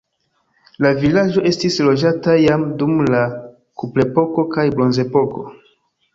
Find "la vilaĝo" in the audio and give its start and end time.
0.85-1.43